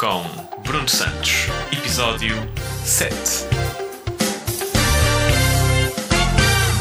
com 0.00 0.22
Bruno 0.62 0.88
Santos, 0.88 1.48
episódio 1.70 2.34
7. 2.86 3.14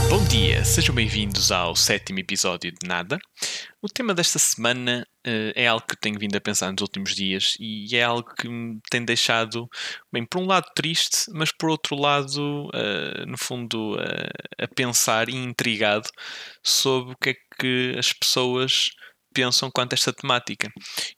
Bom 0.09 0.23
dia, 0.23 0.63
sejam 0.63 0.95
bem-vindos 0.95 1.51
ao 1.51 1.75
sétimo 1.75 2.19
episódio 2.19 2.71
de 2.71 2.87
Nada. 2.87 3.19
O 3.81 3.89
tema 3.89 4.13
desta 4.13 4.39
semana 4.39 5.05
uh, 5.27 5.51
é 5.53 5.67
algo 5.67 5.85
que 5.85 5.99
tenho 5.99 6.17
vindo 6.17 6.37
a 6.37 6.39
pensar 6.39 6.71
nos 6.71 6.81
últimos 6.81 7.13
dias 7.13 7.57
e 7.59 7.93
é 7.93 8.03
algo 8.03 8.33
que 8.35 8.47
me 8.47 8.79
tem 8.89 9.03
deixado, 9.03 9.67
bem, 10.13 10.25
por 10.25 10.39
um 10.39 10.45
lado 10.45 10.71
triste, 10.73 11.29
mas 11.33 11.51
por 11.51 11.69
outro 11.69 11.97
lado, 11.97 12.69
uh, 12.69 13.25
no 13.27 13.37
fundo, 13.37 13.95
uh, 13.95 14.63
a 14.63 14.67
pensar 14.73 15.27
e 15.27 15.35
intrigado 15.35 16.07
sobre 16.63 17.15
o 17.15 17.17
que 17.17 17.31
é 17.31 17.35
que 17.59 17.95
as 17.99 18.13
pessoas 18.13 18.91
pensam 19.33 19.69
quanto 19.71 19.93
a 19.93 19.95
esta 19.95 20.13
temática. 20.13 20.71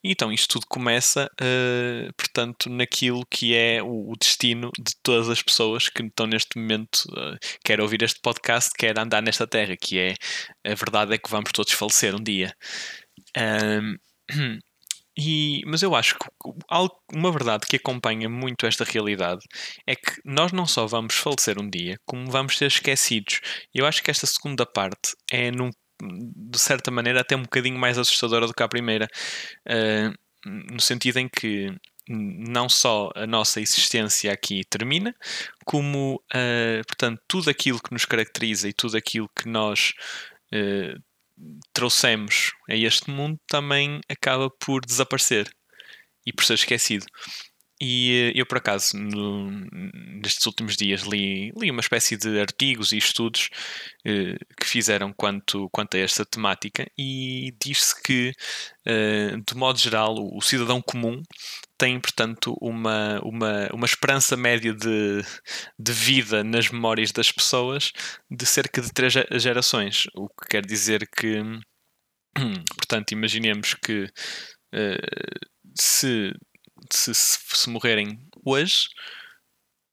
Então 0.04 0.32
isto 0.32 0.54
tudo 0.54 0.66
começa, 0.68 1.30
uh, 1.42 2.14
portanto, 2.18 2.70
naquilo 2.70 3.26
que 3.30 3.56
é 3.56 3.82
o, 3.82 4.12
o, 4.12 4.14
destino 4.20 4.72
de 4.80 4.94
todas 5.04 5.30
as 5.30 5.42
pessoas 5.42 5.90
que 5.90 6.04
estão 6.04 6.28
neste 6.28 6.58
momento, 6.58 7.04
uh, 7.12 7.38
quer 7.64 7.82
ouvir 7.82 8.04
este 8.04 8.20
podcast, 8.22 8.72
quer 8.78 8.98
andar 9.00 9.22
nesta 9.22 9.48
terra, 9.48 9.76
que 9.80 10.00
é 10.00 10.14
a 10.66 10.76
verdade 10.76 11.14
é 11.14 11.18
que 11.18 11.30
vamos 11.30 11.52
todos 11.52 11.74
falecer 11.74 12.16
um 12.16 12.24
dia. 12.24 12.54
Um, 13.38 13.96
e, 15.18 15.62
mas 15.66 15.84
eu 15.84 15.94
acho 15.96 16.18
que 16.18 16.28
uma 17.14 17.32
verdade 17.32 17.68
que 17.68 17.76
acompanha 17.76 18.30
muito 18.30 18.66
esta 18.66 18.84
realidade 18.84 19.42
é 19.86 19.96
que 19.96 20.22
nós 20.26 20.52
não 20.52 20.66
só 20.66 20.88
vamos 20.88 21.16
falecer 21.16 21.60
um 21.60 21.70
dia, 21.70 21.98
como 22.06 22.30
vamos 22.32 22.58
ser 22.58 22.68
esquecidos. 22.68 23.42
Eu 23.74 23.86
acho 23.86 24.02
que 24.02 24.12
esta 24.12 24.26
segunda 24.26 24.66
parte 24.66 25.14
é 25.32 25.52
num 25.52 25.70
de 26.02 26.60
certa 26.60 26.92
maneira, 26.92 27.22
até 27.22 27.36
um 27.36 27.44
bocadinho 27.44 27.78
mais 27.78 27.98
assustadora 27.98 28.48
do 28.48 28.54
que 28.54 28.64
a 28.64 28.68
primeira, 28.68 29.08
uh, 29.68 30.50
no 30.74 30.82
sentido 30.82 31.18
em 31.18 31.30
que 31.30 31.74
não 32.08 32.68
só 32.68 33.12
a 33.16 33.28
nossa 33.28 33.62
existência 33.62 34.32
aqui 34.34 34.64
termina, 34.70 35.16
como, 35.66 36.22
uh, 36.34 36.86
portanto, 36.88 37.22
tudo 37.28 37.50
aquilo 37.50 37.82
que 37.82 37.94
nos 37.94 38.06
caracteriza 38.06 38.68
e 38.68 38.74
tudo 38.74 38.98
aquilo 38.98 39.30
que 39.36 39.48
nós 39.48 39.94
uh, 40.54 41.02
trouxemos 41.74 42.52
a 42.70 42.76
este 42.76 43.10
mundo 43.10 43.40
também 43.48 44.02
acaba 44.10 44.50
por 44.50 44.86
desaparecer 44.86 45.50
e 46.26 46.34
por 46.34 46.44
ser 46.44 46.56
esquecido. 46.56 47.06
E 47.82 48.32
eh, 48.36 48.40
eu, 48.40 48.46
por 48.46 48.60
acaso, 48.60 48.96
no, 48.96 49.50
nestes 50.22 50.46
últimos 50.46 50.78
dias 50.78 51.02
li, 51.02 51.52
li 51.58 51.72
uma 51.72 51.82
espécie 51.82 52.16
de 52.16 52.40
artigos 52.40 52.92
e 52.92 52.98
estudos 52.98 53.50
eh, 54.06 54.38
que 54.56 54.68
fizeram 54.68 55.12
quanto, 55.12 55.68
quanto 55.72 55.98
a 55.98 56.00
esta 56.00 56.24
temática, 56.24 56.86
e 56.96 57.56
diz-se 57.60 58.00
que, 58.04 58.34
eh, 58.86 59.36
de 59.48 59.56
modo 59.56 59.80
geral, 59.80 60.16
o, 60.16 60.38
o, 60.38 60.42
cidadão 60.42 60.80
comum 60.80 61.24
tem, 61.76 62.00
portanto, 62.00 62.56
uma, 62.62 63.20
uma, 63.24 63.68
uma 63.74 63.86
esperança 63.88 64.38
média 64.38 64.74
de, 64.76 65.24
de 65.80 65.92
vida 65.92 66.44
nas 66.44 66.70
memórias 66.70 67.12
das 67.12 67.32
pessoas 67.32 67.92
de 68.30 68.46
cerca 68.46 68.80
de 68.80 68.94
três 68.94 69.14
gerações, 69.42 70.04
o 70.16 70.30
que 70.30 70.48
quer 70.52 70.64
dizer 70.64 71.10
que, 71.10 71.42
portanto, 72.78 73.12
imaginemos 73.12 73.74
que 73.74 74.08
se 75.76 76.34
se, 76.98 77.14
se 77.14 77.70
morrerem 77.70 78.20
hoje, 78.46 78.88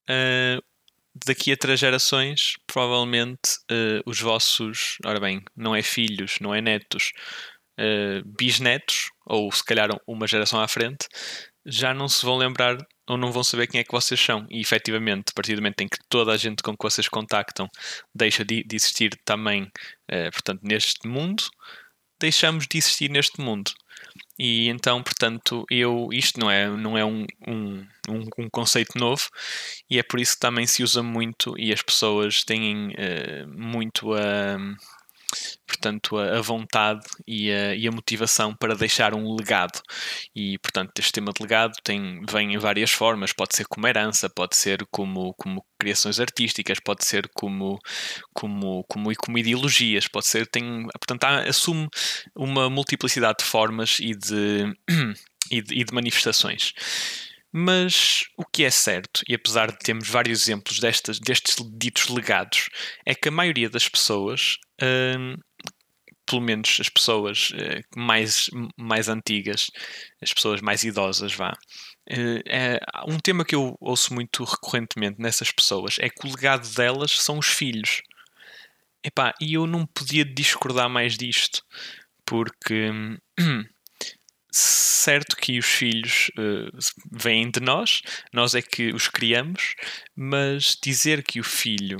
uh, 0.08 0.62
daqui 1.26 1.52
a 1.52 1.56
três 1.56 1.80
gerações, 1.80 2.54
provavelmente 2.66 3.58
uh, 3.70 4.02
os 4.06 4.20
vossos, 4.20 4.98
ora 5.04 5.20
bem, 5.20 5.42
não 5.56 5.74
é 5.74 5.82
filhos, 5.82 6.36
não 6.40 6.54
é 6.54 6.60
netos, 6.60 7.12
uh, 7.78 8.22
bisnetos, 8.24 9.10
ou 9.26 9.50
se 9.52 9.64
calhar 9.64 9.88
uma 10.06 10.26
geração 10.26 10.60
à 10.60 10.68
frente, 10.68 11.08
já 11.66 11.92
não 11.92 12.08
se 12.08 12.24
vão 12.24 12.36
lembrar 12.36 12.78
ou 13.08 13.16
não 13.16 13.32
vão 13.32 13.42
saber 13.42 13.66
quem 13.66 13.80
é 13.80 13.84
que 13.84 13.92
vocês 13.92 14.20
são. 14.20 14.46
E 14.50 14.60
efetivamente, 14.60 15.30
a 15.30 15.34
partir 15.34 15.54
do 15.54 15.62
momento 15.62 15.80
em 15.80 15.88
que 15.88 15.98
toda 16.08 16.32
a 16.32 16.36
gente 16.36 16.62
com 16.62 16.76
que 16.76 16.82
vocês 16.82 17.08
contactam 17.08 17.68
deixa 18.14 18.44
de, 18.44 18.62
de 18.64 18.76
existir 18.76 19.18
também, 19.24 19.64
uh, 19.64 20.30
portanto, 20.32 20.60
neste 20.62 21.06
mundo, 21.06 21.44
deixamos 22.20 22.66
de 22.66 22.78
existir 22.78 23.10
neste 23.10 23.40
mundo. 23.40 23.70
E 24.38 24.68
então, 24.68 25.02
portanto, 25.02 25.64
eu 25.70 26.08
isto 26.12 26.38
não 26.38 26.50
é, 26.50 26.68
não 26.68 26.96
é 26.96 27.04
um, 27.04 27.26
um, 27.46 27.86
um, 28.08 28.50
conceito 28.50 28.98
novo 28.98 29.22
e 29.90 29.98
é 29.98 30.02
por 30.02 30.20
isso 30.20 30.34
que 30.34 30.40
também 30.40 30.66
se 30.66 30.82
usa 30.82 31.02
muito 31.02 31.58
e 31.58 31.72
as 31.72 31.82
pessoas 31.82 32.44
têm 32.44 32.88
uh, 32.88 33.48
muito 33.48 34.12
a. 34.14 34.56
Uh, 34.56 34.97
portanto, 35.66 36.16
a, 36.18 36.38
a 36.38 36.40
vontade 36.40 37.06
e 37.26 37.50
a, 37.50 37.74
e 37.74 37.86
a, 37.86 37.92
motivação 37.92 38.54
para 38.54 38.74
deixar 38.74 39.14
um 39.14 39.34
legado. 39.34 39.80
E, 40.34 40.58
portanto, 40.58 40.98
este 40.98 41.12
tema 41.12 41.32
de 41.32 41.42
legado 41.42 41.72
tem, 41.84 42.22
vem 42.28 42.54
em 42.54 42.58
várias 42.58 42.90
formas. 42.90 43.32
Pode 43.32 43.54
ser 43.54 43.66
como 43.66 43.86
herança, 43.86 44.28
pode 44.28 44.56
ser 44.56 44.86
como, 44.90 45.34
como 45.34 45.64
criações 45.78 46.18
artísticas, 46.18 46.80
pode 46.80 47.04
ser 47.04 47.28
como, 47.34 47.78
como, 48.32 48.84
como, 48.88 49.14
como 49.16 49.38
ideologias, 49.38 50.08
pode 50.08 50.26
ser, 50.26 50.46
tem, 50.46 50.86
portanto, 50.98 51.24
há, 51.24 51.40
assume 51.42 51.88
uma 52.34 52.68
multiplicidade 52.68 53.38
de 53.38 53.44
formas 53.44 53.98
e 54.00 54.14
de, 54.14 54.74
e 55.50 55.62
de, 55.62 55.74
e 55.80 55.84
de 55.84 55.94
manifestações. 55.94 56.72
Mas 57.52 58.24
o 58.36 58.44
que 58.44 58.64
é 58.64 58.70
certo, 58.70 59.22
e 59.26 59.34
apesar 59.34 59.70
de 59.70 59.78
termos 59.78 60.08
vários 60.08 60.42
exemplos 60.42 60.78
destas, 60.78 61.18
destes 61.18 61.56
ditos 61.78 62.08
legados, 62.08 62.68
é 63.06 63.14
que 63.14 63.28
a 63.28 63.32
maioria 63.32 63.70
das 63.70 63.88
pessoas, 63.88 64.58
hum, 64.82 65.34
pelo 66.26 66.42
menos 66.42 66.76
as 66.78 66.90
pessoas 66.90 67.50
uh, 67.52 67.98
mais, 67.98 68.50
mais 68.76 69.08
antigas, 69.08 69.70
as 70.20 70.34
pessoas 70.34 70.60
mais 70.60 70.84
idosas, 70.84 71.32
vá, 71.32 71.52
uh, 71.52 72.42
é, 72.46 72.78
um 73.06 73.18
tema 73.18 73.44
que 73.46 73.54
eu 73.54 73.74
ouço 73.80 74.12
muito 74.12 74.44
recorrentemente 74.44 75.18
nessas 75.18 75.50
pessoas 75.50 75.96
é 76.00 76.10
que 76.10 76.26
o 76.26 76.30
legado 76.30 76.68
delas 76.74 77.12
são 77.12 77.38
os 77.38 77.46
filhos. 77.46 78.02
Epá, 79.02 79.32
e 79.40 79.54
eu 79.54 79.66
não 79.66 79.86
podia 79.86 80.24
discordar 80.24 80.88
mais 80.90 81.16
disto, 81.16 81.62
porque. 82.26 82.90
Certo 84.50 85.36
que 85.36 85.58
os 85.58 85.66
filhos 85.66 86.30
uh, 86.38 86.76
vêm 87.12 87.50
de 87.50 87.60
nós, 87.60 88.00
nós 88.32 88.54
é 88.54 88.62
que 88.62 88.92
os 88.94 89.08
criamos, 89.08 89.74
mas 90.16 90.76
dizer 90.82 91.22
que 91.22 91.38
o 91.38 91.44
filho 91.44 91.98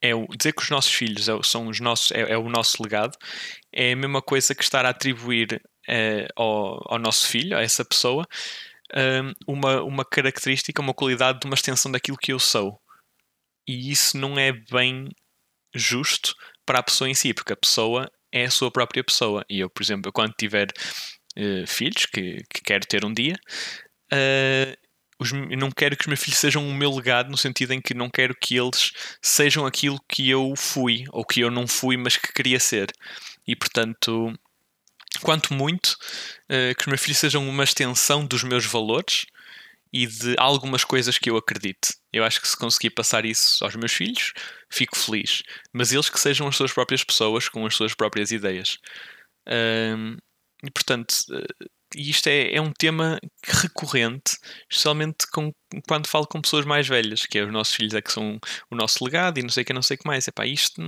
é 0.00 0.14
o, 0.14 0.26
dizer 0.26 0.52
que 0.52 0.62
os 0.62 0.70
nossos 0.70 0.92
filhos 0.92 1.28
é, 1.28 1.42
são 1.42 1.68
os 1.68 1.80
nossos, 1.80 2.12
é, 2.12 2.32
é, 2.32 2.38
o 2.38 2.48
nosso 2.48 2.82
legado 2.82 3.16
é 3.72 3.92
a 3.92 3.96
mesma 3.96 4.20
coisa 4.22 4.54
que 4.54 4.62
estar 4.62 4.84
a 4.84 4.90
atribuir 4.90 5.60
uh, 5.88 6.28
ao, 6.36 6.92
ao, 6.92 6.98
nosso 6.98 7.26
filho, 7.28 7.56
a 7.56 7.62
essa 7.62 7.84
pessoa, 7.84 8.26
um, 8.94 9.54
uma, 9.54 9.82
uma 9.82 10.04
característica, 10.04 10.82
uma 10.82 10.94
qualidade 10.94 11.40
de 11.40 11.46
uma 11.46 11.54
extensão 11.54 11.90
daquilo 11.90 12.18
que 12.18 12.32
eu 12.32 12.38
sou. 12.38 12.80
E 13.66 13.90
isso 13.90 14.16
não 14.16 14.38
é 14.38 14.52
bem 14.52 15.08
justo 15.74 16.34
para 16.64 16.78
a 16.78 16.82
pessoa 16.82 17.10
em 17.10 17.14
si, 17.14 17.34
porque 17.34 17.52
a 17.52 17.56
pessoa 17.56 18.10
é 18.32 18.44
a 18.44 18.50
sua 18.50 18.70
própria 18.70 19.02
pessoa. 19.02 19.44
E 19.48 19.60
eu, 19.60 19.68
por 19.68 19.82
exemplo, 19.82 20.12
quando 20.12 20.34
tiver 20.38 20.68
uh, 21.38 21.66
filhos, 21.66 22.06
que, 22.06 22.42
que 22.50 22.62
quero 22.62 22.86
ter 22.86 23.04
um 23.04 23.12
dia, 23.12 23.34
uh, 24.12 24.86
os, 25.18 25.32
não 25.32 25.70
quero 25.70 25.96
que 25.96 26.02
os 26.02 26.06
meus 26.06 26.20
filhos 26.20 26.38
sejam 26.38 26.68
o 26.68 26.74
meu 26.74 26.90
legado, 26.94 27.30
no 27.30 27.36
sentido 27.36 27.72
em 27.72 27.80
que 27.80 27.94
não 27.94 28.10
quero 28.10 28.34
que 28.38 28.56
eles 28.56 28.92
sejam 29.22 29.66
aquilo 29.66 29.98
que 30.08 30.28
eu 30.28 30.54
fui, 30.56 31.04
ou 31.10 31.24
que 31.24 31.40
eu 31.40 31.50
não 31.50 31.66
fui, 31.66 31.96
mas 31.96 32.16
que 32.16 32.32
queria 32.32 32.60
ser. 32.60 32.92
E 33.46 33.56
portanto, 33.56 34.32
quanto 35.22 35.54
muito, 35.54 35.96
uh, 36.50 36.74
que 36.76 36.82
os 36.82 36.86
meus 36.86 37.00
filhos 37.00 37.18
sejam 37.18 37.48
uma 37.48 37.64
extensão 37.64 38.26
dos 38.26 38.42
meus 38.42 38.66
valores 38.66 39.26
e 39.92 40.06
de 40.06 40.34
algumas 40.38 40.84
coisas 40.84 41.18
que 41.18 41.30
eu 41.30 41.36
acredito. 41.36 41.88
Eu 42.12 42.24
acho 42.24 42.40
que 42.40 42.48
se 42.48 42.56
conseguir 42.56 42.90
passar 42.90 43.24
isso 43.24 43.64
aos 43.64 43.74
meus 43.76 43.92
filhos, 43.92 44.32
fico 44.70 44.96
feliz. 44.96 45.42
Mas 45.72 45.92
eles 45.92 46.10
que 46.10 46.20
sejam 46.20 46.46
as 46.48 46.56
suas 46.56 46.72
próprias 46.72 47.02
pessoas 47.04 47.48
com 47.48 47.64
as 47.64 47.74
suas 47.74 47.94
próprias 47.94 48.30
ideias. 48.30 48.78
E 50.66 50.70
portanto, 50.70 51.14
uh, 51.30 51.68
isto 51.94 52.28
é, 52.28 52.54
é 52.54 52.60
um 52.60 52.72
tema 52.72 53.18
recorrente, 53.44 54.36
especialmente 54.70 55.26
com, 55.30 55.52
quando 55.88 56.08
falo 56.08 56.26
com 56.26 56.40
pessoas 56.40 56.64
mais 56.64 56.88
velhas, 56.88 57.24
que 57.26 57.38
é 57.38 57.44
os 57.44 57.52
nossos 57.52 57.74
filhos 57.74 57.94
é 57.94 58.02
que 58.02 58.12
são 58.12 58.38
o 58.70 58.76
nosso 58.76 59.04
legado 59.04 59.38
e 59.38 59.42
não 59.42 59.48
sei 59.48 59.62
o 59.62 59.66
que, 59.66 59.72
não 59.72 59.82
sei 59.82 59.96
o 59.96 59.98
que 59.98 60.06
mais. 60.06 60.26
Epá, 60.26 60.46
isto, 60.46 60.80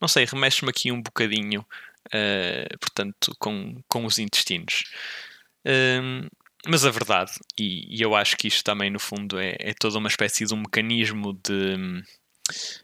não 0.00 0.08
sei, 0.08 0.24
remexe-me 0.24 0.70
aqui 0.70 0.92
um 0.92 1.02
bocadinho, 1.02 1.60
uh, 2.08 2.78
portanto, 2.78 3.34
com, 3.38 3.80
com 3.88 4.04
os 4.04 4.18
intestinos. 4.18 4.84
Um, 5.66 6.28
mas 6.68 6.84
a 6.84 6.90
verdade, 6.90 7.32
e, 7.58 7.96
e, 7.96 8.02
eu 8.02 8.14
acho 8.14 8.36
que 8.36 8.48
isto 8.48 8.64
também 8.64 8.90
no 8.90 8.98
fundo 8.98 9.38
é, 9.38 9.56
é 9.58 9.74
toda 9.74 9.98
uma 9.98 10.08
espécie 10.08 10.44
de 10.44 10.54
um 10.54 10.58
mecanismo 10.58 11.32
de 11.44 12.02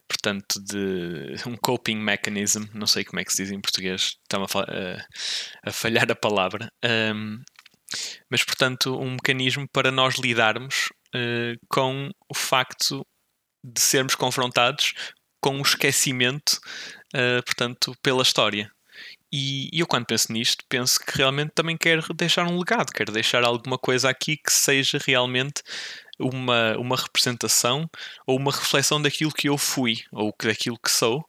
portanto, 0.08 0.60
de 0.60 1.34
um 1.46 1.56
coping 1.56 1.96
mechanism, 1.96 2.64
não 2.74 2.86
sei 2.86 3.04
como 3.04 3.20
é 3.20 3.24
que 3.24 3.32
se 3.32 3.42
diz 3.42 3.52
em 3.52 3.60
português, 3.60 4.16
estão 4.22 4.42
a, 4.42 4.46
a, 4.46 5.70
a 5.70 5.72
falhar 5.72 6.10
a 6.10 6.16
palavra, 6.16 6.70
um, 7.14 7.42
mas 8.30 8.42
portanto, 8.44 8.98
um 8.98 9.12
mecanismo 9.12 9.66
para 9.72 9.90
nós 9.90 10.16
lidarmos 10.16 10.88
uh, 11.14 11.58
com 11.68 12.10
o 12.28 12.34
facto 12.34 13.06
de 13.64 13.80
sermos 13.80 14.14
confrontados 14.14 14.94
com 15.40 15.58
o 15.58 15.62
esquecimento, 15.62 16.58
uh, 17.14 17.42
portanto, 17.44 17.94
pela 18.02 18.22
história. 18.22 18.70
E, 19.32 19.70
e 19.72 19.80
eu, 19.80 19.86
quando 19.86 20.06
penso 20.06 20.32
nisto, 20.32 20.62
penso 20.68 21.00
que 21.00 21.16
realmente 21.16 21.52
também 21.54 21.76
quero 21.76 22.02
deixar 22.14 22.46
um 22.46 22.58
legado, 22.58 22.92
quero 22.92 23.10
deixar 23.10 23.42
alguma 23.42 23.78
coisa 23.78 24.10
aqui 24.10 24.36
que 24.36 24.52
seja 24.52 24.98
realmente 25.04 25.62
uma, 26.18 26.76
uma 26.78 26.96
representação 26.96 27.88
ou 28.26 28.38
uma 28.38 28.52
reflexão 28.52 29.00
daquilo 29.00 29.32
que 29.32 29.48
eu 29.48 29.58
fui 29.58 29.96
ou 30.12 30.34
daquilo 30.42 30.78
que 30.78 30.90
sou 30.90 31.24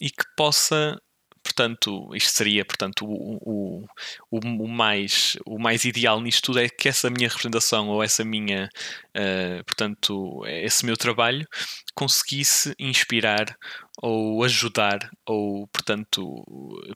e 0.00 0.10
que 0.10 0.24
possa 0.36 1.00
portanto, 1.46 2.14
isto 2.14 2.30
seria, 2.30 2.64
portanto, 2.64 3.06
o, 3.06 3.84
o, 4.30 4.40
o, 4.64 4.68
mais, 4.68 5.36
o 5.46 5.58
mais 5.58 5.84
ideal 5.84 6.20
nisto 6.20 6.46
tudo 6.46 6.58
é 6.58 6.68
que 6.68 6.88
essa 6.88 7.08
minha 7.08 7.28
representação 7.28 7.88
ou 7.88 8.02
essa 8.02 8.24
minha, 8.24 8.68
uh, 9.16 9.64
portanto, 9.64 10.44
esse 10.46 10.84
meu 10.84 10.96
trabalho 10.96 11.46
conseguisse 11.94 12.74
inspirar 12.78 13.56
ou 14.02 14.42
ajudar 14.44 14.98
ou, 15.24 15.66
portanto, 15.68 16.44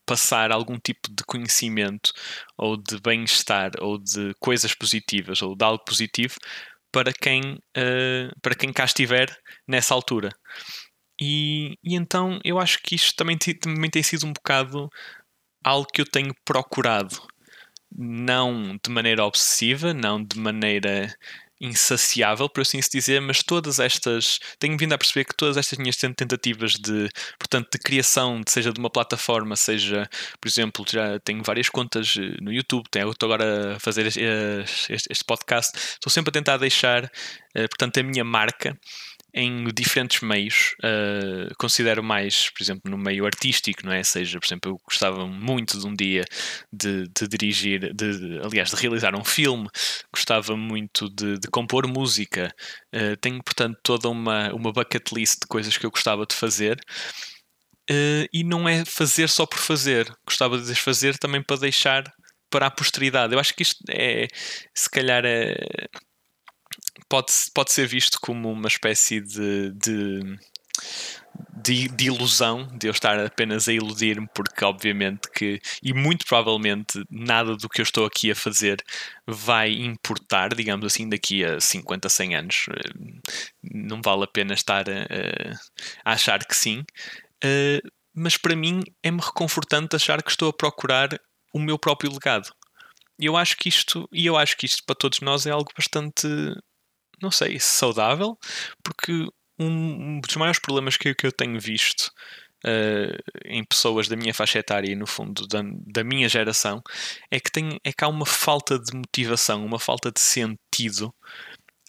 passar 0.05 0.53
algum 0.53 0.79
tipo 0.79 1.09
de 1.11 1.25
conhecimento 1.25 2.13
ou 2.59 2.77
de 2.77 3.01
bem-estar 3.01 3.71
ou 3.81 3.99
de 3.99 4.35
coisas 4.39 4.75
positivas 4.75 5.41
ou 5.41 5.57
de 5.57 5.65
algo 5.65 5.83
positivo 5.85 6.35
para 6.93 7.13
quem, 7.13 7.55
uh, 7.77 8.41
para 8.43 8.55
quem 8.55 8.73
cá 8.73 8.85
estiver 8.85 9.29
nessa 9.67 9.95
altura. 9.95 10.31
E, 11.21 11.77
e 11.85 11.95
então 11.95 12.41
eu 12.45 12.59
acho 12.59 12.81
que 12.83 12.95
isto 12.95 13.15
também, 13.15 13.37
também 13.37 13.91
tem 13.91 14.03
sido 14.03 14.27
um 14.27 14.33
bocado 14.33 14.89
algo 15.65 15.87
que 15.93 16.01
eu 16.01 16.07
tenho 16.07 16.35
procurado. 16.45 17.17
Não 17.93 18.79
de 18.83 18.91
maneira 18.91 19.25
obsessiva, 19.25 19.93
não 19.93 20.23
de 20.23 20.39
maneira 20.39 21.15
insaciável, 21.61 22.49
por 22.49 22.63
assim 22.63 22.81
se 22.81 22.91
dizer, 22.91 23.21
mas 23.21 23.43
todas 23.43 23.79
estas. 23.79 24.39
Tenho 24.59 24.77
vindo 24.79 24.93
a 24.93 24.99
perceber 24.99 25.25
que 25.25 25.37
todas 25.37 25.57
estas 25.57 25.79
minhas 25.79 25.97
tentativas 25.97 26.73
de, 26.73 27.09
portanto, 27.39 27.69
de 27.73 27.79
criação, 27.79 28.41
seja 28.49 28.73
de 28.73 28.79
uma 28.81 28.91
plataforma, 28.91 29.57
seja, 29.57 30.09
por 30.41 30.49
exemplo, 30.49 30.85
já 30.89 31.19
tenho 31.21 31.43
várias 31.43 31.69
contas 31.69 32.15
eh, 32.17 32.37
no 32.41 32.53
YouTube, 32.53 32.87
tenho, 32.91 33.11
estou 33.11 33.27
agora 33.27 33.77
a 33.77 33.81
fazer 33.81 34.07
este, 34.07 35.25
podcast, 35.27 35.77
estou 35.77 36.11
sempre 36.11 36.31
a 36.31 36.33
tentar 36.33 36.57
deixar, 36.57 37.05
eh, 37.55 37.69
portanto, 37.69 37.99
a 37.99 38.03
minha 38.03 38.25
marca 38.25 38.79
em 39.33 39.65
diferentes 39.75 40.21
meios. 40.21 40.75
Uh, 40.79 41.55
considero 41.59 42.03
mais, 42.03 42.51
por 42.51 42.63
exemplo, 42.63 42.91
no 42.91 42.99
meio 42.99 43.25
artístico, 43.25 43.85
não 43.85 43.93
é? 43.93 44.03
Seja, 44.03 44.39
por 44.39 44.47
exemplo, 44.47 44.73
eu 44.73 44.81
gostava 44.85 45.27
muito 45.27 45.79
de 45.79 45.87
um 45.87 45.95
dia 45.95 46.25
de, 46.73 47.09
de 47.09 47.29
dirigir, 47.29 47.95
de, 47.95 48.41
aliás, 48.45 48.71
de 48.71 48.77
realizar 48.77 49.15
um 49.15 49.25
filme, 49.25 49.69
gostava 50.13 50.57
muito 50.57 51.09
de, 51.09 51.39
de 51.39 51.49
compor 51.49 51.87
música. 51.87 52.55
Uh, 52.95 53.17
tenho, 53.21 53.43
portanto, 53.43 53.79
toda 53.83 54.09
uma, 54.09 54.53
uma 54.53 54.73
bucket 54.73 55.13
list 55.13 55.41
de 55.43 55.47
coisas 55.47 55.77
que 55.77 55.87
eu 55.87 55.91
gostava 55.91 56.27
de 56.27 56.35
fazer. 56.35 56.79
Uh, 57.91 58.27
e 58.33 58.45
não 58.45 58.69
é 58.69 58.85
fazer 58.85 59.29
só 59.29 59.45
por 59.45 59.59
fazer, 59.59 60.13
gostava 60.25 60.59
de 60.59 60.75
fazer 60.75 61.19
também 61.19 61.43
para 61.43 61.57
deixar 61.57 62.05
para 62.49 62.67
a 62.67 62.71
posteridade. 62.71 63.33
Eu 63.33 63.41
acho 63.41 63.55
que 63.55 63.63
isto 63.63 63.83
é, 63.89 64.27
se 64.75 64.91
calhar, 64.91 65.25
é, 65.25 65.57
pode, 67.09 67.33
pode 67.55 67.73
ser 67.73 67.87
visto 67.87 68.19
como 68.21 68.51
uma 68.51 68.69
espécie 68.69 69.21
de, 69.21 69.73
de, 69.73 70.21
de, 71.63 71.89
de 71.89 72.07
ilusão, 72.07 72.67
de 72.73 72.87
eu 72.87 72.91
estar 72.91 73.19
apenas 73.19 73.69
a 73.69 73.73
iludir-me, 73.73 74.29
porque 74.35 74.65
obviamente 74.65 75.31
que, 75.31 75.61
e 75.83 75.93
muito 75.93 76.27
provavelmente, 76.27 77.03
nada 77.11 77.57
do 77.57 77.69
que 77.69 77.81
eu 77.81 77.83
estou 77.83 78.07
aqui 78.07 78.31
a 78.31 78.35
fazer 78.35 78.83
vai 79.27 79.73
importar, 79.73 80.55
digamos 80.55 80.87
assim, 80.87 81.09
daqui 81.09 81.45
a 81.45 81.61
50, 81.61 82.09
100 82.09 82.37
anos. 82.37 82.67
Não 83.63 84.01
vale 84.03 84.25
a 84.25 84.29
pena 84.29 84.55
estar 84.55 84.89
a, 84.89 85.05
a 86.05 86.13
achar 86.13 86.45
que 86.45 86.57
sim. 86.57 86.81
Uh, 87.45 87.89
mas 88.15 88.37
para 88.37 88.57
mim 88.57 88.83
é-me 89.03 89.21
reconfortante 89.21 89.97
achar 89.97 90.23
que 90.23 90.31
estou 90.31 90.49
a 90.49 90.53
procurar 90.53 91.09
o 91.53 91.59
meu 91.59 91.79
próprio 91.79 92.13
legado. 92.13 92.53
E 93.19 93.27
eu 93.27 93.37
acho 93.37 93.57
que 93.57 93.69
isto, 93.69 94.09
e 94.13 94.27
eu 94.27 94.37
acho 94.37 94.57
que 94.57 94.67
isto 94.67 94.83
para 94.87 94.97
todos 94.97 95.21
nós 95.21 95.47
é 95.47 95.51
algo 95.51 95.71
bastante 95.77 96.27
não 97.21 97.31
sei, 97.31 97.61
saudável, 97.61 98.39
porque 98.83 99.27
um, 99.61 100.21
dos 100.21 100.37
maiores 100.37 100.59
problemas 100.59 100.97
que, 100.97 101.15
que 101.15 101.27
eu 101.27 101.33
tenho 101.33 101.61
visto 101.61 102.13
Uh, 102.63 103.17
em 103.47 103.65
pessoas 103.65 104.07
da 104.07 104.15
minha 104.15 104.35
faixa 104.35 104.59
etária 104.59 104.93
e 104.93 104.95
no 104.95 105.07
fundo 105.07 105.47
da, 105.47 105.63
da 105.65 106.05
minha 106.05 106.29
geração 106.29 106.83
é 107.31 107.41
que, 107.41 107.51
tem, 107.51 107.81
é 107.83 107.91
que 107.91 108.05
há 108.05 108.09
uma 108.09 108.27
falta 108.27 108.79
de 108.79 108.95
motivação, 108.95 109.65
uma 109.65 109.79
falta 109.79 110.13
de 110.13 110.21
sentido, 110.21 111.07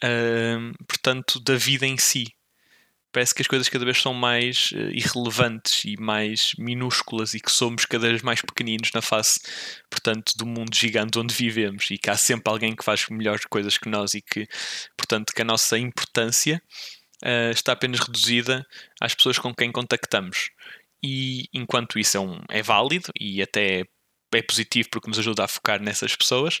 uh, 0.02 0.84
portanto, 0.88 1.38
da 1.40 1.56
vida 1.56 1.86
em 1.86 1.98
si. 1.98 2.24
Parece 3.12 3.34
que 3.34 3.42
as 3.42 3.48
coisas 3.48 3.68
cada 3.68 3.84
vez 3.84 4.00
são 4.00 4.14
mais 4.14 4.72
uh, 4.72 4.88
irrelevantes 4.92 5.84
e 5.84 5.94
mais 6.00 6.54
minúsculas 6.56 7.34
e 7.34 7.40
que 7.40 7.52
somos 7.52 7.84
cada 7.84 8.08
vez 8.08 8.22
mais 8.22 8.40
pequeninos 8.40 8.92
na 8.94 9.02
face, 9.02 9.40
portanto, 9.90 10.32
do 10.38 10.46
mundo 10.46 10.74
gigante 10.74 11.18
onde 11.18 11.34
vivemos 11.34 11.90
e 11.90 11.98
que 11.98 12.08
há 12.08 12.16
sempre 12.16 12.50
alguém 12.50 12.74
que 12.74 12.82
faz 12.82 13.06
melhores 13.10 13.44
coisas 13.44 13.76
que 13.76 13.90
nós 13.90 14.14
e 14.14 14.22
que, 14.22 14.48
portanto, 14.96 15.34
que 15.34 15.42
a 15.42 15.44
nossa 15.44 15.78
importância 15.78 16.62
uh, 17.22 17.50
está 17.50 17.72
apenas 17.72 18.00
reduzida 18.00 18.66
às 19.00 19.14
pessoas 19.14 19.38
com 19.38 19.54
quem 19.54 19.70
contactamos. 19.72 20.50
E 21.02 21.48
enquanto 21.52 21.98
isso 21.98 22.16
é, 22.16 22.20
um, 22.20 22.40
é 22.48 22.62
válido 22.62 23.10
e 23.18 23.42
até 23.42 23.84
é 24.34 24.42
positivo 24.42 24.88
porque 24.90 25.08
nos 25.08 25.18
ajuda 25.18 25.44
a 25.44 25.48
focar 25.48 25.80
nessas 25.82 26.16
pessoas, 26.16 26.60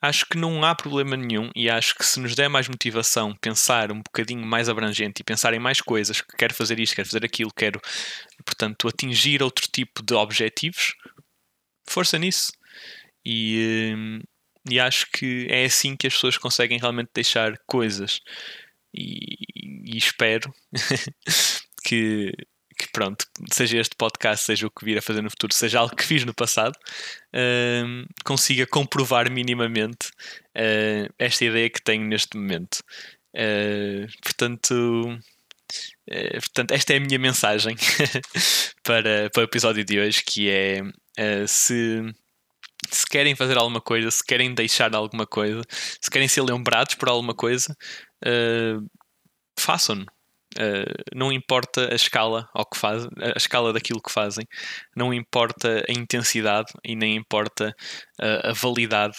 acho 0.00 0.24
que 0.26 0.38
não 0.38 0.64
há 0.64 0.74
problema 0.74 1.16
nenhum 1.16 1.50
e 1.54 1.68
acho 1.68 1.94
que 1.94 2.06
se 2.06 2.18
nos 2.18 2.34
der 2.34 2.48
mais 2.48 2.68
motivação 2.68 3.34
pensar 3.40 3.92
um 3.92 4.00
bocadinho 4.00 4.46
mais 4.46 4.68
abrangente 4.68 5.20
e 5.20 5.24
pensar 5.24 5.52
em 5.52 5.58
mais 5.58 5.80
coisas, 5.80 6.20
que 6.20 6.36
quero 6.36 6.54
fazer 6.54 6.80
isto, 6.80 6.96
quero 6.96 7.08
fazer 7.08 7.24
aquilo, 7.24 7.52
quero, 7.54 7.80
portanto, 8.44 8.88
atingir 8.88 9.42
outro 9.42 9.68
tipo 9.70 10.02
de 10.02 10.14
objetivos, 10.14 10.94
força 11.86 12.18
nisso. 12.18 12.52
E, 13.24 13.92
hum, 13.96 14.20
e 14.68 14.80
acho 14.80 15.06
que 15.12 15.46
é 15.50 15.64
assim 15.64 15.96
que 15.96 16.06
as 16.06 16.14
pessoas 16.14 16.38
conseguem 16.38 16.78
realmente 16.78 17.10
deixar 17.14 17.56
coisas. 17.66 18.20
E, 18.94 19.36
e 19.86 19.96
espero 19.96 20.52
que, 21.84 22.32
que 22.78 22.90
pronto, 22.92 23.26
seja 23.52 23.78
este 23.78 23.96
podcast, 23.96 24.44
seja 24.44 24.66
o 24.66 24.70
que 24.70 24.84
vir 24.84 24.98
a 24.98 25.02
fazer 25.02 25.22
no 25.22 25.30
futuro, 25.30 25.54
seja 25.54 25.78
algo 25.78 25.96
que 25.96 26.04
fiz 26.04 26.24
no 26.24 26.34
passado, 26.34 26.74
uh, 27.34 28.06
consiga 28.24 28.66
comprovar 28.66 29.30
minimamente 29.30 30.08
uh, 30.56 31.12
esta 31.18 31.44
ideia 31.44 31.70
que 31.70 31.82
tenho 31.82 32.04
neste 32.04 32.36
momento. 32.36 32.82
Uh, 33.34 34.06
portanto, 34.22 35.18
portanto, 36.34 36.72
esta 36.72 36.92
é 36.92 36.96
a 36.98 37.00
minha 37.00 37.18
mensagem 37.18 37.74
para, 38.84 39.30
para 39.30 39.40
o 39.40 39.44
episódio 39.44 39.84
de 39.84 39.98
hoje, 39.98 40.22
que 40.22 40.50
é 40.50 40.82
se 41.46 42.02
se 42.92 43.06
querem 43.06 43.34
fazer 43.34 43.56
alguma 43.56 43.80
coisa, 43.80 44.10
se 44.10 44.24
querem 44.24 44.54
deixar 44.54 44.94
alguma 44.94 45.26
coisa, 45.26 45.62
se 46.00 46.10
querem 46.10 46.28
ser 46.28 46.42
lembrados 46.42 46.94
por 46.94 47.08
alguma 47.08 47.34
coisa, 47.34 47.76
uh, 48.24 48.86
façam-no. 49.58 50.06
Uh, 50.54 51.16
não 51.16 51.32
importa 51.32 51.90
a 51.90 51.94
escala 51.94 52.46
ao 52.52 52.66
que 52.66 52.76
faz, 52.76 53.04
a 53.04 53.36
escala 53.36 53.72
daquilo 53.72 54.02
que 54.02 54.12
fazem, 54.12 54.46
não 54.94 55.12
importa 55.12 55.82
a 55.88 55.92
intensidade 55.92 56.70
e 56.84 56.94
nem 56.94 57.16
importa 57.16 57.74
uh, 58.20 58.50
a 58.50 58.52
validade 58.52 59.16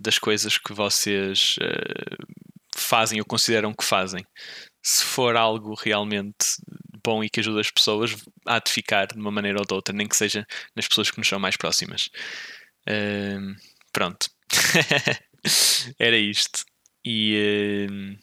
das 0.00 0.18
coisas 0.18 0.58
que 0.58 0.72
vocês 0.72 1.54
fazem 2.76 3.20
ou 3.20 3.24
consideram 3.24 3.72
que 3.72 3.84
fazem. 3.84 4.26
Se 4.82 5.04
for 5.04 5.36
algo 5.36 5.74
realmente 5.74 6.56
bom 7.04 7.22
e 7.22 7.28
que 7.28 7.40
ajuda 7.40 7.60
as 7.60 7.70
pessoas, 7.70 8.16
há 8.46 8.58
de 8.58 8.70
ficar 8.70 9.06
de 9.06 9.18
uma 9.18 9.30
maneira 9.30 9.58
ou 9.58 9.64
de 9.64 9.74
outra, 9.74 9.94
nem 9.94 10.08
que 10.08 10.16
seja 10.16 10.46
nas 10.74 10.86
pessoas 10.86 11.10
que 11.10 11.18
nos 11.18 11.28
são 11.28 11.38
mais 11.38 11.56
próximas. 11.56 12.08
Pronto. 13.92 14.30
Era 15.98 16.16
isto. 16.16 16.64
E 17.04 18.16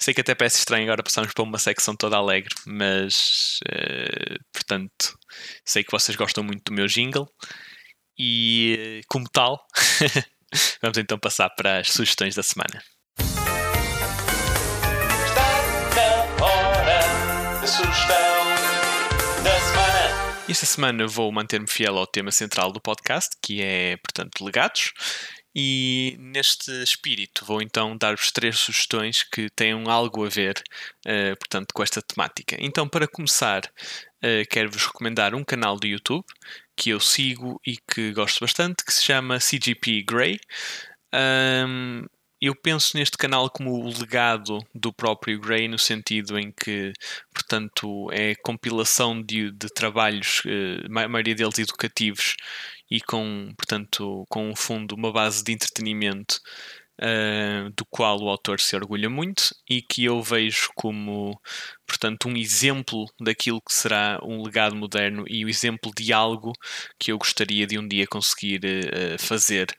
Sei 0.00 0.14
que 0.14 0.20
até 0.20 0.34
parece 0.34 0.58
estranho 0.58 0.84
agora 0.84 1.02
passarmos 1.02 1.34
para 1.34 1.42
uma 1.42 1.58
secção 1.58 1.96
toda 1.96 2.16
alegre, 2.16 2.54
mas 2.64 3.58
uh, 3.66 4.38
portanto 4.52 5.18
sei 5.64 5.82
que 5.82 5.90
vocês 5.90 6.16
gostam 6.16 6.44
muito 6.44 6.62
do 6.64 6.72
meu 6.72 6.86
jingle 6.86 7.28
e 8.16 9.02
como 9.08 9.28
tal 9.28 9.66
vamos 10.80 10.98
então 10.98 11.18
passar 11.18 11.50
para 11.50 11.80
as 11.80 11.88
sugestões 11.88 12.36
da 12.36 12.44
semana. 12.44 12.80
Está 15.26 16.36
na 16.38 16.44
hora 16.44 17.60
da 17.60 17.66
sugestão. 17.66 18.27
Esta 20.48 20.64
semana 20.64 21.06
vou 21.06 21.30
manter-me 21.30 21.68
fiel 21.68 21.98
ao 21.98 22.06
tema 22.06 22.32
central 22.32 22.72
do 22.72 22.80
podcast, 22.80 23.36
que 23.42 23.62
é, 23.62 23.98
portanto, 23.98 24.42
legados. 24.42 24.94
E 25.54 26.16
neste 26.18 26.70
espírito 26.82 27.44
vou 27.44 27.60
então 27.60 27.94
dar-vos 27.98 28.32
três 28.32 28.58
sugestões 28.58 29.22
que 29.22 29.50
tenham 29.54 29.90
algo 29.90 30.24
a 30.24 30.28
ver, 30.30 30.62
uh, 31.06 31.36
portanto, 31.38 31.74
com 31.74 31.82
esta 31.82 32.00
temática. 32.00 32.56
Então, 32.60 32.88
para 32.88 33.06
começar, 33.06 33.60
uh, 34.24 34.48
quero-vos 34.50 34.86
recomendar 34.86 35.34
um 35.34 35.44
canal 35.44 35.76
do 35.76 35.86
YouTube 35.86 36.24
que 36.74 36.90
eu 36.90 37.00
sigo 37.00 37.60
e 37.66 37.76
que 37.76 38.12
gosto 38.12 38.40
bastante, 38.40 38.82
que 38.86 38.92
se 38.92 39.04
chama 39.04 39.38
CGP 39.38 40.02
Grey. 40.02 40.38
Um, 41.14 42.06
eu 42.40 42.54
penso 42.54 42.96
neste 42.96 43.18
canal 43.18 43.50
como 43.50 43.72
o 43.72 43.88
legado 43.88 44.58
do 44.74 44.92
próprio 44.92 45.40
Gray, 45.40 45.68
no 45.68 45.78
sentido 45.78 46.38
em 46.38 46.52
que, 46.52 46.92
portanto, 47.32 48.10
é 48.12 48.34
compilação 48.36 49.20
de, 49.20 49.50
de 49.50 49.68
trabalhos, 49.68 50.42
eh, 50.46 50.86
a 50.86 51.08
maioria 51.08 51.34
deles 51.34 51.58
educativos, 51.58 52.36
e 52.90 53.00
com, 53.00 53.52
portanto, 53.56 54.24
com 54.28 54.50
um 54.50 54.56
fundo, 54.56 54.94
uma 54.94 55.12
base 55.12 55.42
de 55.44 55.52
entretenimento 55.52 56.40
uh, 57.00 57.70
do 57.76 57.84
qual 57.86 58.20
o 58.20 58.28
autor 58.28 58.60
se 58.60 58.74
orgulha 58.76 59.08
muito 59.08 59.54
e 59.68 59.82
que 59.82 60.04
eu 60.04 60.22
vejo 60.22 60.70
como, 60.74 61.40
portanto, 61.86 62.28
um 62.28 62.36
exemplo 62.36 63.06
daquilo 63.20 63.60
que 63.60 63.72
será 63.72 64.18
um 64.22 64.42
legado 64.42 64.74
moderno 64.76 65.24
e 65.28 65.44
o 65.44 65.48
exemplo 65.48 65.92
de 65.96 66.12
algo 66.12 66.52
que 66.98 67.12
eu 67.12 67.18
gostaria 67.18 67.66
de 67.66 67.78
um 67.78 67.86
dia 67.86 68.06
conseguir 68.06 68.60
uh, 68.64 69.18
fazer, 69.18 69.76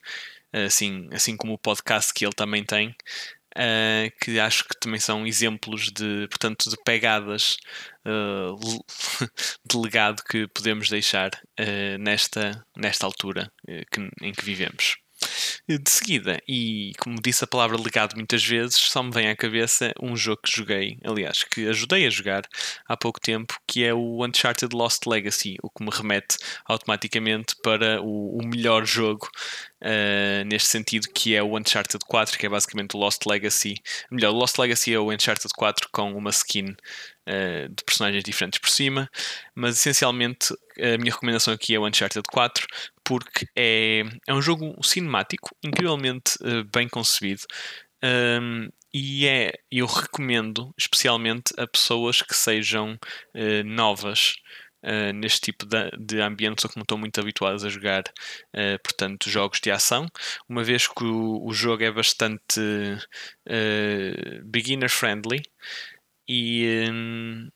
assim, 0.53 1.07
assim 1.11 1.35
como 1.37 1.53
o 1.53 1.57
podcast 1.57 2.13
que 2.13 2.25
ele 2.25 2.33
também 2.33 2.63
tem. 2.63 2.95
Uh, 3.57 4.13
que 4.21 4.39
acho 4.39 4.63
que 4.63 4.79
também 4.79 4.99
são 4.99 5.25
exemplos 5.25 5.91
de, 5.91 6.27
portanto, 6.29 6.69
de 6.69 6.77
pegadas 6.85 7.57
uh, 8.05 8.55
de 9.65 9.77
legado 9.77 10.23
que 10.23 10.47
podemos 10.49 10.87
deixar 10.87 11.31
uh, 11.59 11.97
nesta, 11.99 12.63
nesta 12.77 13.07
altura 13.07 13.51
que, 13.91 14.09
em 14.21 14.31
que 14.31 14.45
vivemos. 14.45 14.97
De 15.69 15.91
seguida, 15.91 16.41
e 16.47 16.93
como 16.97 17.21
disse 17.21 17.43
a 17.43 17.47
palavra 17.47 17.77
legado 17.77 18.15
muitas 18.15 18.43
vezes, 18.43 18.75
só 18.75 19.03
me 19.03 19.11
vem 19.11 19.29
à 19.29 19.35
cabeça 19.35 19.93
um 20.01 20.17
jogo 20.17 20.41
que 20.43 20.51
joguei, 20.51 20.97
aliás, 21.03 21.43
que 21.43 21.67
ajudei 21.67 22.07
a 22.07 22.09
jogar 22.09 22.41
há 22.87 22.97
pouco 22.97 23.21
tempo, 23.21 23.55
que 23.67 23.83
é 23.83 23.93
o 23.93 24.25
Uncharted 24.25 24.75
Lost 24.75 25.05
Legacy, 25.05 25.57
o 25.61 25.69
que 25.69 25.83
me 25.83 25.91
remete 25.93 26.39
automaticamente 26.65 27.55
para 27.61 28.01
o, 28.01 28.39
o 28.39 28.47
melhor 28.47 28.83
jogo 28.83 29.29
Uh, 29.81 30.43
neste 30.45 30.67
sentido, 30.67 31.07
que 31.07 31.33
é 31.33 31.41
o 31.41 31.57
Uncharted 31.57 32.03
4, 32.05 32.37
que 32.37 32.45
é 32.45 32.49
basicamente 32.49 32.97
o 32.97 32.99
Lost 32.99 33.25
Legacy. 33.25 33.75
Melhor, 34.11 34.33
o 34.33 34.37
Lost 34.37 34.57
Legacy 34.57 34.93
é 34.93 34.99
o 34.99 35.09
Uncharted 35.09 35.53
4 35.55 35.87
com 35.89 36.11
uma 36.11 36.31
skin 36.31 36.71
uh, 36.71 37.69
de 37.69 37.81
personagens 37.85 38.21
diferentes 38.21 38.59
por 38.59 38.69
cima, 38.69 39.09
mas 39.55 39.77
essencialmente 39.77 40.53
a 40.77 40.97
minha 40.97 41.13
recomendação 41.13 41.53
aqui 41.53 41.75
é 41.75 41.79
o 41.79 41.87
Uncharted 41.87 42.23
4, 42.29 42.67
porque 43.09 43.47
é, 43.57 44.03
é 44.27 44.33
um 44.35 44.41
jogo 44.41 44.75
cinemático, 44.83 45.49
incrivelmente 45.65 46.35
uh, 46.41 46.63
bem 46.71 46.87
concebido. 46.87 47.41
Um, 48.03 48.69
e 48.93 49.25
é, 49.25 49.51
eu 49.71 49.87
recomendo 49.87 50.71
especialmente 50.77 51.53
a 51.57 51.67
pessoas 51.67 52.21
que 52.21 52.35
sejam 52.35 52.97
novas 53.65 54.35
uh, 54.83 55.13
neste 55.13 55.41
tipo 55.41 55.65
de, 55.65 55.91
de 55.99 56.21
ambientes 56.21 56.63
ou 56.63 56.69
que 56.71 56.77
não 56.77 56.83
estão 56.83 56.97
muito 56.97 57.19
habituados 57.19 57.63
a 57.63 57.69
jogar, 57.69 58.03
uh, 58.55 58.79
portanto, 58.83 59.29
jogos 59.29 59.59
de 59.59 59.71
ação, 59.71 60.07
uma 60.47 60.63
vez 60.63 60.87
que 60.87 61.03
o, 61.03 61.45
o 61.45 61.53
jogo 61.53 61.83
é 61.83 61.91
bastante 61.91 62.59
uh, 62.59 64.45
beginner 64.45 64.89
friendly 64.89 65.41
e, 66.27 66.87
um, 66.91 67.49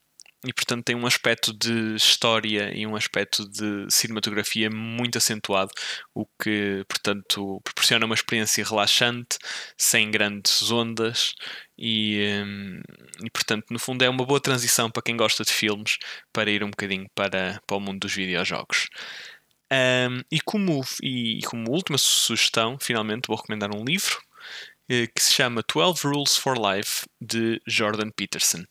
e 0.45 0.53
portanto 0.53 0.83
tem 0.83 0.95
um 0.95 1.05
aspecto 1.05 1.53
de 1.53 1.95
história 1.95 2.71
e 2.75 2.85
um 2.85 2.95
aspecto 2.95 3.47
de 3.49 3.87
cinematografia 3.89 4.69
muito 4.69 5.17
acentuado, 5.17 5.71
o 6.13 6.25
que 6.41 6.83
portanto 6.87 7.61
proporciona 7.63 8.05
uma 8.05 8.15
experiência 8.15 8.63
relaxante, 8.63 9.37
sem 9.77 10.11
grandes 10.11 10.69
ondas 10.69 11.33
e, 11.77 12.41
um, 12.45 12.81
e 13.25 13.29
portanto 13.31 13.65
no 13.71 13.79
fundo 13.79 14.03
é 14.03 14.09
uma 14.09 14.25
boa 14.25 14.41
transição 14.41 14.91
para 14.91 15.03
quem 15.03 15.15
gosta 15.15 15.43
de 15.43 15.51
filmes 15.51 15.97
para 16.33 16.51
ir 16.51 16.63
um 16.63 16.69
bocadinho 16.69 17.07
para, 17.15 17.61
para 17.65 17.77
o 17.77 17.79
mundo 17.79 17.99
dos 17.99 18.13
videojogos. 18.13 18.87
Um, 19.71 20.21
e, 20.31 20.39
como, 20.41 20.81
e 21.01 21.41
como 21.45 21.71
última 21.71 21.97
sugestão, 21.97 22.77
finalmente 22.79 23.27
vou 23.27 23.37
recomendar 23.37 23.75
um 23.75 23.83
livro 23.83 24.21
que 24.87 25.21
se 25.21 25.33
chama 25.33 25.63
12 25.73 26.05
Rules 26.05 26.35
for 26.37 26.57
Life 26.57 27.05
de 27.21 27.61
Jordan 27.67 28.09
Peterson. 28.15 28.63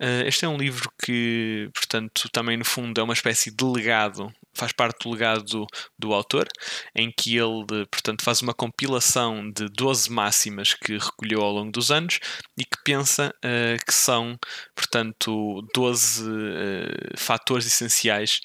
Eh, 0.00 0.24
este 0.26 0.44
é 0.44 0.48
um 0.48 0.56
livro 0.56 0.90
que, 1.04 1.70
portanto, 1.74 2.28
também 2.32 2.56
no 2.56 2.64
fundo 2.64 3.00
é 3.00 3.04
uma 3.04 3.12
espécie 3.12 3.50
de 3.50 3.64
legado, 3.64 4.32
faz 4.54 4.72
parte 4.72 5.04
do 5.04 5.10
legado 5.10 5.44
do, 5.44 5.66
do 5.98 6.12
autor, 6.12 6.46
em 6.94 7.12
que 7.16 7.36
ele, 7.36 7.86
portanto, 7.90 8.22
faz 8.22 8.42
uma 8.42 8.52
compilação 8.52 9.50
de 9.50 9.68
12 9.68 10.10
máximas 10.10 10.74
que 10.74 10.98
recolheu 10.98 11.40
ao 11.42 11.52
longo 11.52 11.70
dos 11.70 11.90
anos 11.90 12.18
e 12.58 12.64
que 12.64 12.82
pensa 12.84 13.32
uh, 13.44 13.84
que 13.86 13.94
são, 13.94 14.36
portanto, 14.74 15.62
12 15.74 16.28
uh, 16.28 17.16
fatores 17.16 17.66
essenciais 17.66 18.40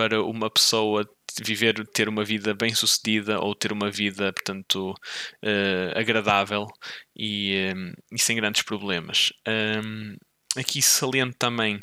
para 0.00 0.24
uma 0.24 0.48
pessoa 0.48 1.06
viver, 1.42 1.86
ter 1.88 2.08
uma 2.08 2.24
vida 2.24 2.54
bem 2.54 2.74
sucedida 2.74 3.38
ou 3.38 3.54
ter 3.54 3.70
uma 3.70 3.90
vida, 3.90 4.32
portanto, 4.32 4.92
uh, 5.44 5.98
agradável 5.98 6.66
e, 7.14 7.70
um, 7.76 7.92
e, 8.10 8.18
sem 8.18 8.34
grandes 8.34 8.62
problemas. 8.62 9.30
Um, 9.46 10.16
aqui 10.56 10.80
saliento 10.80 11.36
também 11.38 11.76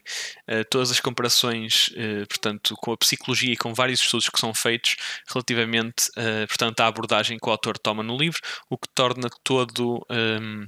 uh, 0.49 0.65
todas 0.67 0.89
as 0.89 0.99
comparações, 0.99 1.89
uh, 1.89 2.25
portanto, 2.27 2.73
com 2.77 2.91
a 2.91 2.97
psicologia 2.97 3.53
e 3.53 3.57
com 3.57 3.71
vários 3.71 4.01
estudos 4.01 4.29
que 4.29 4.39
são 4.39 4.51
feitos 4.51 4.95
relativamente, 5.31 6.09
portanto, 6.47 6.79
à 6.79 6.87
abordagem 6.87 7.37
que 7.37 7.47
o 7.47 7.51
autor 7.51 7.77
toma 7.77 8.01
no 8.01 8.17
livro, 8.17 8.39
o 8.67 8.79
que 8.79 8.87
torna 8.95 9.29
todo 9.43 10.03
um, 10.09 10.65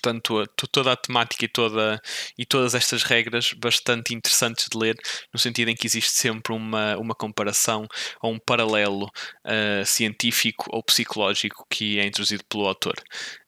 portanto, 0.00 0.44
toda 0.70 0.92
a 0.92 0.96
temática 0.96 1.44
e, 1.44 1.48
toda, 1.48 2.00
e 2.36 2.46
todas 2.46 2.74
estas 2.74 3.02
regras 3.02 3.52
bastante 3.52 4.14
interessantes 4.14 4.66
de 4.70 4.78
ler, 4.78 4.96
no 5.32 5.38
sentido 5.38 5.68
em 5.70 5.76
que 5.76 5.86
existe 5.86 6.10
sempre 6.10 6.52
uma, 6.52 6.96
uma 6.96 7.14
comparação 7.14 7.86
ou 8.22 8.32
um 8.32 8.38
paralelo 8.38 9.06
uh, 9.06 9.84
científico 9.84 10.66
ou 10.70 10.82
psicológico 10.82 11.66
que 11.68 11.98
é 11.98 12.06
introduzido 12.06 12.44
pelo 12.48 12.66
autor. 12.66 12.94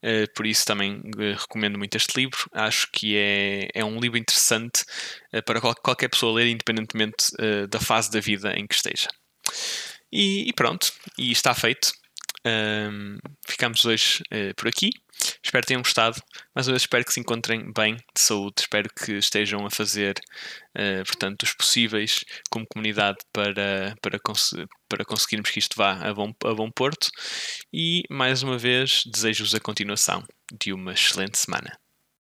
Uh, 0.02 0.32
por 0.34 0.46
isso 0.46 0.64
também 0.64 0.96
uh, 0.96 1.38
recomendo 1.38 1.78
muito 1.78 1.96
este 1.96 2.16
livro. 2.16 2.38
Acho 2.52 2.88
que 2.92 3.16
é, 3.16 3.68
é 3.74 3.84
um 3.84 4.00
livro 4.00 4.18
interessante 4.18 4.84
para 5.44 5.60
qual, 5.60 5.74
qualquer 5.76 6.08
pessoa 6.08 6.34
ler, 6.34 6.48
independentemente 6.48 7.26
da 7.68 7.78
fase 7.78 8.10
da 8.10 8.18
vida 8.20 8.52
em 8.56 8.66
que 8.66 8.74
esteja. 8.74 9.08
E, 10.12 10.48
e 10.48 10.52
pronto, 10.52 10.92
e 11.16 11.30
está 11.30 11.54
feito. 11.54 11.92
Um, 12.46 13.18
ficamos 13.46 13.84
hoje 13.84 14.22
por 14.56 14.68
aqui. 14.68 14.90
Espero 15.42 15.62
que 15.62 15.68
tenham 15.68 15.82
gostado. 15.82 16.20
Mais 16.54 16.66
uma 16.66 16.72
vez 16.72 16.82
espero 16.82 17.04
que 17.04 17.12
se 17.12 17.20
encontrem 17.20 17.72
bem 17.72 17.96
de 17.96 18.20
saúde. 18.20 18.54
Espero 18.60 18.88
que 18.88 19.12
estejam 19.12 19.66
a 19.66 19.70
fazer, 19.70 20.14
uh, 20.76 21.04
portanto, 21.04 21.42
os 21.42 21.52
possíveis 21.52 22.24
como 22.50 22.66
comunidade 22.66 23.18
para, 23.32 23.94
para, 24.00 24.18
cons 24.18 24.50
para 24.88 25.04
conseguirmos 25.04 25.50
que 25.50 25.58
isto 25.58 25.76
vá 25.76 25.92
a 26.00 26.14
bom, 26.14 26.32
a 26.44 26.54
bom 26.54 26.70
porto. 26.70 27.10
E 27.72 28.02
mais 28.10 28.42
uma 28.42 28.58
vez 28.58 29.02
desejo-vos 29.06 29.54
a 29.54 29.60
continuação 29.60 30.24
de 30.52 30.72
uma 30.72 30.92
excelente 30.92 31.38
semana. 31.38 31.78